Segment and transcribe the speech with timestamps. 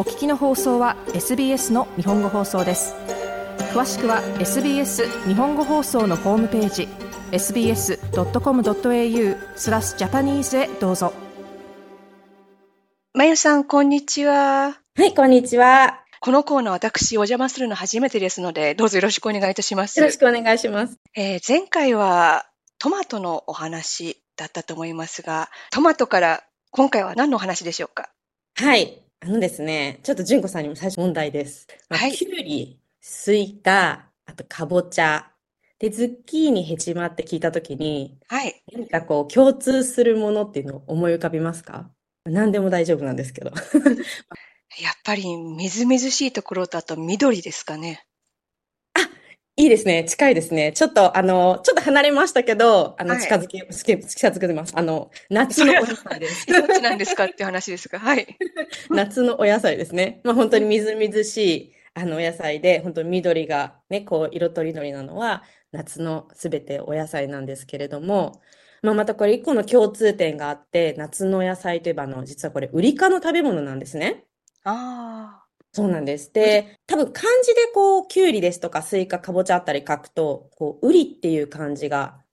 [0.00, 2.94] お聞きの放送は SBS の日本語放送です
[3.74, 6.88] 詳しくは SBS 日本語放送のホームページ
[7.32, 7.98] sbs.com.au
[9.56, 11.12] スラスジャパニーズへどうぞ
[13.12, 14.80] まゆさん、こんにちは。
[14.96, 16.00] はい、こんにちは。
[16.20, 20.00] このコーナー私お邪魔するの初めてですので、どうぞよろしくお願いいたします。
[20.00, 20.96] よろしくお願いします。
[21.14, 22.46] えー、前回は
[22.78, 28.08] トマトのお話だったと思いますが、トマトから今回は何のお話でしょうか？
[28.56, 29.09] はい。
[29.22, 31.66] あのですね、ちょっと純子さんにも最初問題です。
[31.90, 32.12] まあ、はい。
[32.12, 35.30] きゅうり、スイカ、あとかぼちゃ、
[35.78, 38.62] で、ズッキーニ、ヘチマって聞いたときに、はい。
[38.72, 41.90] 何かこう共通するものっていうのを思い浮かびますか？
[42.24, 43.50] 何でも大丈夫なんですけど。
[44.80, 48.06] やっぱりみずみずしいところとあと緑ですかね。
[49.60, 50.04] あ、いいですね。
[50.04, 50.72] 近いですね。
[50.72, 54.72] ちょっと、あの、ちょっと離れましたけど、あの、近づき、近づけてます。
[54.74, 56.46] あの、夏のお野菜です。
[56.46, 58.38] どっちなんですかっていう話ですが、はい。
[58.90, 60.20] 夏のお野菜ですね。
[60.24, 68.40] まあ本当にみずみずしい、あの、お野菜で、本当に緑がね、こう、色とりどりなのは、夏の食べ物お野菜なんですけれども、
[68.82, 74.24] まあ、またこれ一個の共通点があって、夏の野菜といえば、あの、実はこれ、ウリ科の食べ物なんですね。
[74.64, 75.49] ああ。
[75.72, 76.32] そうなんです。
[76.32, 82.24] で、多分漢字でこう、きゅうりですとかスイカ、かぼちゃあったり書くと、こう、ウリっていう漢字が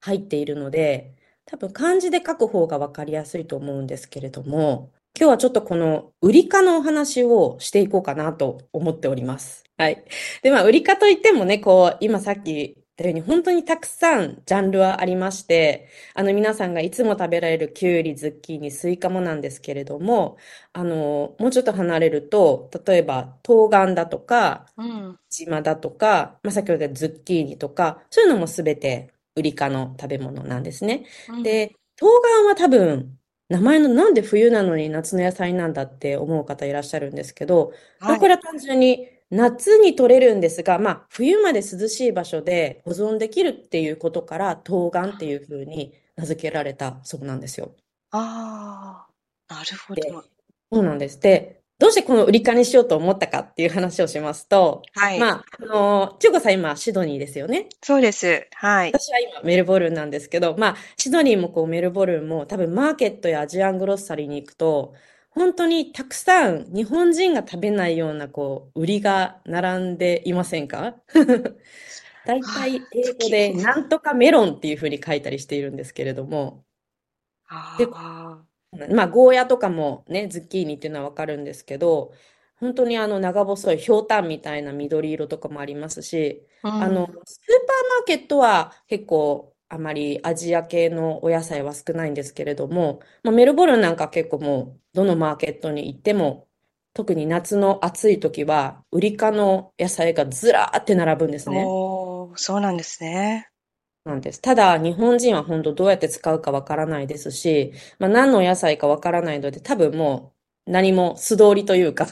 [0.00, 9.64] 入っているので、多分漢字で書く方がわかりやすいと思うんですけれども、今日はちょっとこのウリ科のお話をしていこうかなと思っております。
[9.76, 10.04] はい。
[10.42, 20.36] で、まあ、ウリ科といってもね、こう、今さっきというように本当にたくさんジャンルはありまして、あの皆さんがいつも食べられるキュウリ、ズッキーニ、スイカもなんですけれども、
[20.72, 31.04] あの、もうちょっと離れると、例えば冬瓜だとか、うん、縞瓜だとか、まあ、先ほど言ったズッキーニとか、そういうのもすべてウリ科の食べ物なんですね。
[31.28, 47.74] うん、で、冬瓜は多分、名前のなんで冬なのに夏の野菜なんだって思う方いらっしゃるんですけど、はい、これは単純に夏に取れるんですが、まあ、冬まで涼しい場所で保存できるっていうことから、冬瓜っていうふうに名付けられたそうなんですよ。
[48.12, 49.06] あ
[49.48, 50.24] あ、なるほど。
[50.72, 51.18] そうなんです。
[51.18, 55.18] で、どうしてこの売り化にしようと思ったかっていう話をしますと、はい。
[55.18, 57.68] まあ、あの、千代子さん今シドニーですよね。
[57.82, 58.46] そうです。
[58.52, 58.92] はい。
[58.92, 64.94] 私は今メルボルンなんですけど、まあ、シドニーもこうメルボルンも多分マーケットやアジアングロッサリーに行くと、
[65.34, 70.96] 本当にたくさん日本人が食べないようなこう売りが並んでいませんか？
[72.24, 76.64] 大体英語でなんとかメロンっていうふうに書いたりしているんですけれども。
[77.78, 77.86] で、
[78.94, 82.12] まあゴーヤとかもね、ズッキーニっていうのはわかるんですけど、
[82.56, 87.24] 本当にあの長細いひょうたんみたいな緑色とかもありますし、うん、あの、スーパー
[87.98, 96.46] マーケットは結構あまりアジア系のお野菜は少ないんですけれども、まあ、メルボルンなんか結構もうどのマーケットに行っても、
[96.94, 101.64] 特に夏の暑い時は、ウリ科の野菜がずらーって並ぶんですね。
[101.64, 103.48] おそうなんですね。
[104.04, 104.40] なんです。
[104.40, 110.34] ただ、日本人は本当どうやって使うかわからないですし、まあ、何の野菜かわからないので、多分も
[110.66, 112.06] う何も素通りというか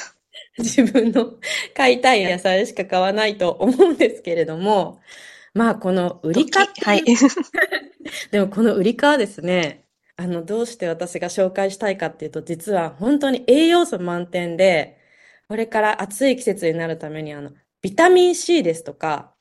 [0.58, 1.34] 自分の
[1.74, 5.00] 買いたい野菜しか買わないと思うんですけれども、
[5.58, 7.04] まあ、この売りか、はい。
[8.30, 9.86] でもこの売りかはですね、
[10.16, 15.00] あの、どうして私が紹介したいかっていうと、実は本当に栄養素満点で、
[15.48, 17.50] これから暑い季節になるために、あの、
[17.82, 19.34] ビタミン C ですとか、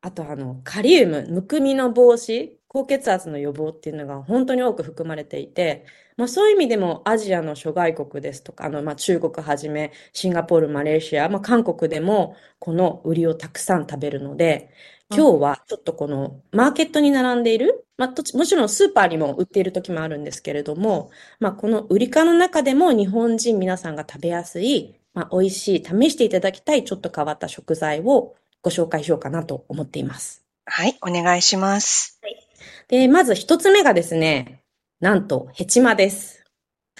[0.00, 5.86] あとあの、カリウム、むくみの防止、高血圧の予防っていうのが本当に多く含まれていて、
[6.16, 14.70] まあそういう意味でもアジアの諸外国ですとか、あの、まあ中国はじめ、シンガポール、マレーシア、まあ韓国でもこの売りをたくさん食べるので、
[15.10, 30.44] 今日はちょっとこのマーケットに並んでいる、まあ、もちろんスーパーにも売っている時もあるんですけれども、まあ、この売り場の中でも日本人皆さんが食べやすい、まあ、美味しい、試していただきたいちょっと変わった食材をご紹介しようかなと思っています。
[30.66, 32.20] はい、お願いします。
[32.58, 34.62] はい、で、まず一つ目がですね、
[35.00, 36.44] なんと、ヘチマです。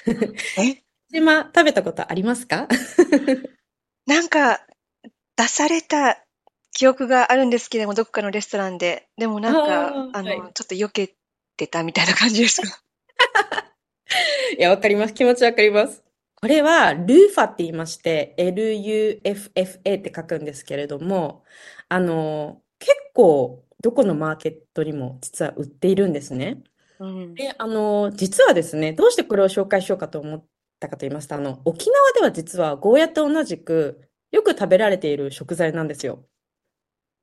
[0.07, 0.63] え？
[0.63, 2.69] ヘチマ食べたことありますか？
[4.07, 4.61] なんか、
[5.37, 6.23] 出された
[6.73, 9.09] 記憶があるんですけれども、どこかのレストランで。
[9.17, 11.15] でもなんか、ああの、はい、ちょっと避け
[11.57, 12.69] てたみたいな感じですか？
[14.59, 15.15] いや、わかります。
[15.15, 16.03] 気持ちわかります。
[16.41, 21.45] これは、ルーファって言いまして、LUFFA って書くんですけれども、
[21.89, 26.63] あの、結構、どこのマーケットにも実は売っているんですね。
[26.99, 30.47] うん、で、あの、実はですね、どうしてこれを紹介しようかと思っ
[30.81, 36.29] たかと言いますと、あの、沖縄では実はゴーヤと同じく、よく食べられている食材なんですよ。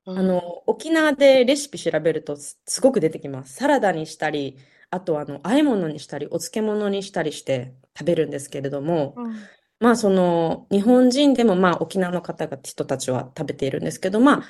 [0.06, 3.54] あの、沖縄でレシピ調べるとすすごく出てきます。
[3.54, 4.56] サラダにしたり、
[4.90, 9.50] あとあの、和え物にしたり、お漬物にしたりして食べるんですけれども、うん。
[9.80, 14.44] まあその、日本人でもまあ沖縄の方が、人たちは食べているんですけど、まあ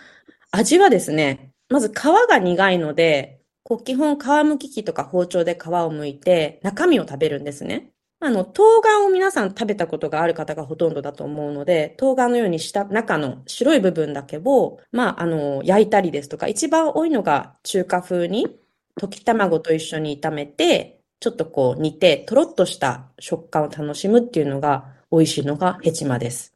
[0.52, 1.92] 味はですね、まず皮
[2.28, 7.90] が苦いので、こう基本皮むき器とか包丁で皮を剥いて中身を食べるんですね。
[8.18, 18.58] あの、冬瓜を皆さん食べたことがある方がほとんどだと思うので、冬瓜のようにした中の白い部分だけを、まあ、あの、焼いたりですとか、一番多いのが中華風に
[18.98, 26.54] 溶き卵と一緒に炒めて、ちょっとこう煮て、とろっとした食感を楽しむっていうのが美味しいのがヘチマです。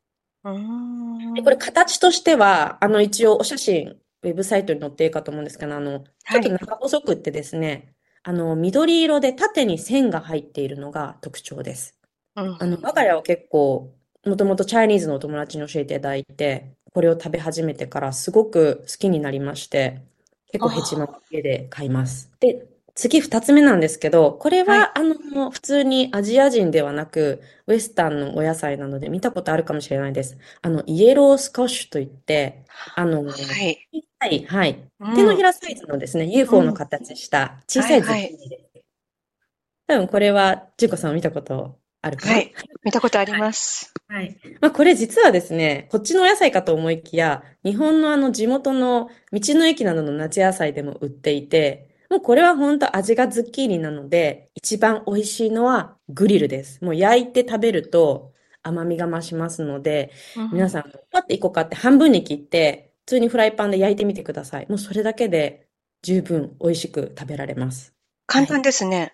[1.35, 11.97] で、これ形としては、あの一応お写真、ウェブサイトに載っているかと思うんですけど、あの、ちょっと長細くってですね、あの、緑色で縦に線が入っているのが特徴です。
[12.59, 13.95] あの、我が家は結構、
[14.27, 20.03] もともとチャイニーズのお友達に教えていただいて、これを食べ始めてからすごく好きになりまして、
[20.53, 22.31] 結構ヘチマを家で買います。
[22.41, 30.39] で、次二つ目なんですけど、これは、あの、普通にアジア人ではなく、ウエスタンのお野菜なので見たことあるかもしれないです。
[30.61, 32.65] あの、イエロースコッシュといって、
[32.95, 33.33] あの、は
[33.69, 33.87] い。
[34.23, 34.79] はい、はい。
[35.15, 38.83] 手のひらサイズのですね、UFO の形した小さいズッキーニです。
[39.87, 42.33] 多分これは、ジュコさん見たことあるかな？
[42.35, 42.53] はい。
[42.85, 43.95] 見たことあります。
[44.09, 44.39] はい。
[44.61, 56.85] まあ、これ実はですね、こっちのお野菜かと思いきや、日本のあの地元の道の駅などの夏野菜でも売っていて、もうこれは本当味がズッキーニなので、一番美味しいのはグリルです。
[56.85, 60.13] もう焼いて食べると甘みが増しますので、
[60.53, 64.67] 皆さん、パッて一個買って半分に切って、普通にフライパンで焼いてみてください。
[64.69, 65.67] もうそれだけで
[66.03, 67.93] 十分美味しく食べられます。
[68.27, 68.99] 簡単ですね。
[68.99, 69.05] は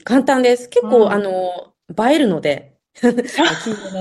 [0.00, 0.68] い、簡単です。
[0.68, 3.12] 結構、うん、あの、映えるので、 な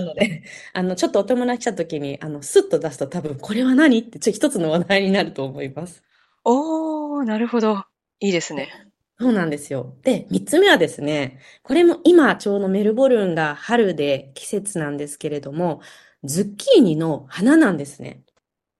[0.01, 6.03] ので、あの、ちょっとお友達来た時に、あの、スッと出すと多分、これは何って、ちょ、一つの話題になると思います。
[6.43, 7.85] おー、なるほど。
[8.19, 8.69] いいですね。
[9.19, 9.95] そうなんですよ。
[10.03, 15.81] で、三つ目はですね、これも今ちょうどメルボルンが春で季節なんですけれども、
[16.23, 18.23] ズッキーニの花なんですね。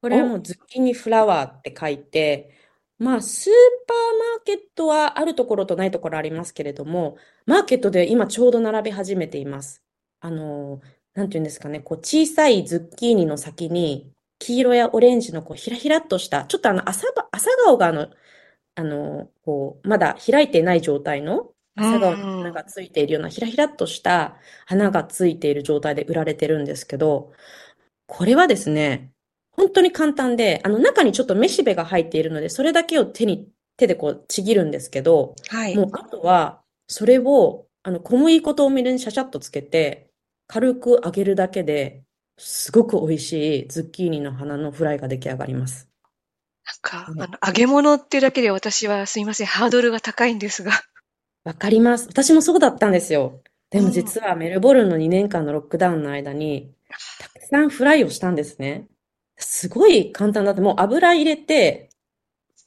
[0.04, 2.52] これはもうズッキーニフラワーって書いて、
[3.00, 3.54] まあ、スー
[3.88, 3.98] パー
[4.36, 7.16] マーケットはあるところとないところありますけれども、
[7.46, 9.82] マーケットで今ちょうど並び始めています。
[10.20, 10.82] あの、
[11.14, 18.10] なんていうんですかね、こう小さいズッキーニの先に、黄色やオレンジのこうひらひらっとした、ちょっとあの朝朝顔があの、
[18.76, 27.32] あの、こう、まだ開いてない状態の朝顔の花がついているようなひらひらっとした花がついている状態で売られてるんですけど、
[28.08, 29.13] これはですね、
[29.56, 33.48] 本当に簡単で、あの中にちょっとめしべが入っているので、それだけを手に、
[33.78, 35.76] 手でこうちぎるんですけど、はい。
[35.76, 40.10] もうあとは、それを、あの小麦粉とお水にシャシャッとつけて、
[40.48, 42.04] 軽く揚げるだけで、
[42.38, 45.90] すごく美味しいズッキーニの花のフライが出来上がります。
[46.66, 50.72] なんか、あの、揚げ物っていうだけで私はすいません、ハードルが高いんですが。
[51.44, 52.08] わかります。
[52.08, 53.42] 私もそうだったんですよ。
[53.70, 56.72] でも実はメルボルンの2年間のロックダウンの間に、
[57.20, 58.88] たくさんフライをしたんですね。
[59.38, 61.90] すごい簡単だって、もう油入れて、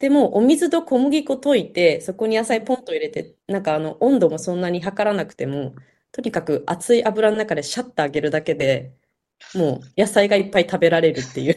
[0.00, 5.74] で、もうお水と小麦粉溶いて、そこに野菜ポンと入れて、なんかあの、温度もそんなに測らなくても、
[6.12, 8.94] とにかく熱い油の中でシャッと揚げるだけで、
[9.54, 11.56] もう野菜がいっぱい食べられるっていう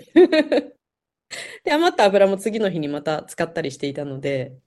[1.64, 4.60] で、余った油も次の日にまた使ったりしていたので、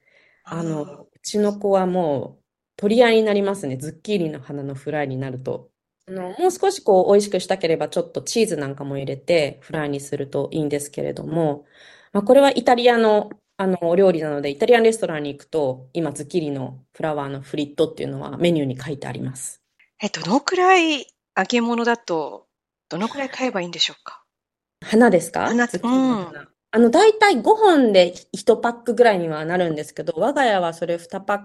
[0.44, 2.44] あの、うちの子はもう
[2.77, 3.79] 取り合いになりますね。
[3.79, 5.71] ズッキーニの花のフライになると。
[6.09, 11.65] あの、もう少しこう美味しくしたければちょっとチーズなんかも入れてフライにするといいんですけれども、
[12.13, 19.63] まあ、これはイタリアのあの、お料理なので、イタリアンレストランに行くと、今、ズッキーニのフラワーのフリットっていうのはメニューに書いてあります。
[20.03, 21.06] え、どのくらい
[21.37, 22.49] 揚げ物だと、
[22.89, 24.25] どのくらい買えばいいんでしょうか？
[24.85, 25.47] 花ですか？
[25.47, 26.41] 花、ズッキーニの花。
[26.41, 31.39] うん、あの、だいたい5本で1パックぐらいにはなるんですけど、我が家はそれ2パッ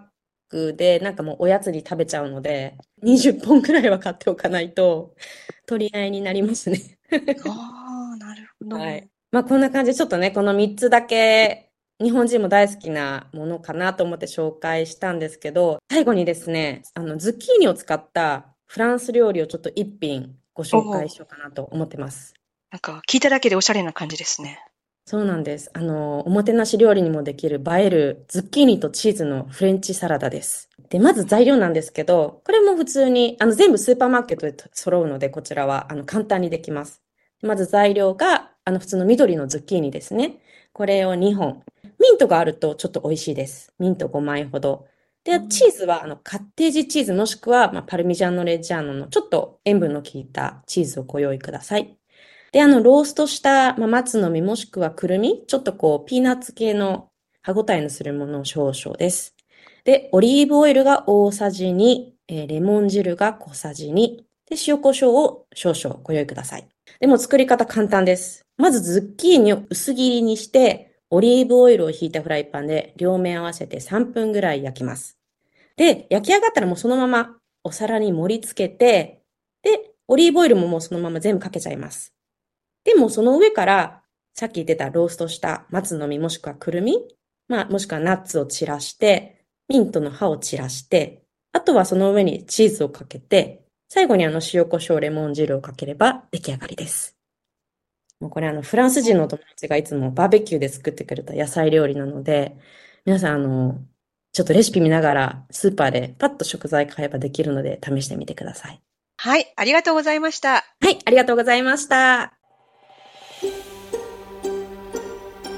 [0.50, 5.16] クで、なんかもうおやつに食べちゃうので、20本くらいは買っておかないと、
[5.66, 7.00] 取り合いになりますね。
[7.46, 8.78] ああ、なるほど。
[8.78, 9.10] はい。
[9.32, 11.68] まあこんな感じでちょっとね、この3つだけ
[12.00, 22.36] 日本人も大好きなものかなと思って紹介したんですけど、最後にですね、あの、ズッキーニを使ったフランス料理をちょっと一品ご紹介しようかなと思ってます。
[22.72, 24.60] なんか聞いただけでおしゃれな感じですね。
[25.10, 25.72] そうなんです。
[25.74, 30.70] あの、おもてなし料理にもできる映えるズッキーニとチーズのフレンチサラダです。
[30.90, 37.02] で、まず材料なんですけど、これも普通に、あの、全部スーパーマーケットで揃うので、こちらは、あの、簡単にできます。
[37.42, 40.40] まず材料が、あの、普通の緑のズッキーニですね。
[40.74, 41.64] これを2本。
[42.00, 43.74] ミントがあるとちょっと美味しいです。
[43.80, 44.88] ミント5枚ほど。
[45.24, 51.97] で、チーズは、あの、カッテージチーズもしくは、まあ、パルミジャーノ・レッジャーノのちょっと塩分の効いたチーズをご用意ください。
[52.58, 57.08] で、あの、ローストした、まあ、松の実もしくはくるみ、ちょっとこう、ピーナッツ系の
[57.44, 59.36] 歯ごたえのするものを少々です。
[59.84, 63.94] で、オリーブオイルが大さじ2、えー、レモン汁が小さじ2、
[64.50, 66.68] で、塩コショウを少々ご用意ください。
[67.00, 68.42] でも作り方簡単です。
[68.58, 75.16] まずズッキーニを薄切りにして、オリーブオイルを引いたフライパンで両面合わせて3分ぐらい焼きます。
[75.76, 79.22] で、焼き上がったらもうそのままお皿に盛り付けて、
[79.62, 82.17] で、オリーブオイルももうそのまま全部かけちゃいます。
[82.88, 84.02] で、もその上から、
[84.34, 86.98] さっき言ってたローストした松の実もしくはくるみ、
[87.50, 97.18] まあ、もしくはナッツを散らして、ミントの葉を散らして、あとはその上にチーズをかけて、最後にあの塩コショウレモン汁をかければ出来上がりです。
[98.22, 102.58] もうこれあのフランス人の友達がいつもバーベキューで作ってくれた野菜料理なので、
[103.06, 103.82] 皆さんあの、
[104.32, 108.82] ちょっとレシピ見ながらスーパーでパッと食材買えばできるので試してみてください。
[109.18, 110.54] はい、ありがとうございました。
[110.54, 112.37] はい、ありがとうございました。